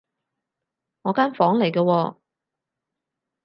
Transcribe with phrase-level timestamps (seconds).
[1.03, 2.17] 我間房嚟㗎喎